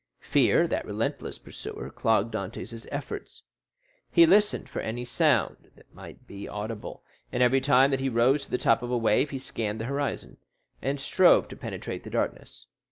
Fear, 0.21 0.65
that 0.69 0.83
relentless 0.85 1.37
pursuer, 1.37 1.91
clogged 1.91 2.33
Dantès' 2.33 2.87
efforts. 2.91 3.43
He 4.11 4.25
listened 4.25 4.67
for 4.67 4.79
any 4.79 5.05
sound 5.05 5.57
that 5.75 5.93
might 5.93 6.25
be 6.25 6.47
audible, 6.47 7.03
and 7.31 7.43
every 7.43 7.61
time 7.61 7.91
that 7.91 7.99
he 7.99 8.09
rose 8.09 8.45
to 8.45 8.49
the 8.49 8.57
top 8.57 8.81
of 8.81 8.89
a 8.89 8.97
wave 8.97 9.29
he 9.29 9.37
scanned 9.37 9.79
the 9.79 9.85
horizon, 9.85 10.37
and 10.81 10.99
strove 10.99 11.47
to 11.49 11.55
penetrate 11.55 12.01
the 12.01 12.09
darkness. 12.09 12.65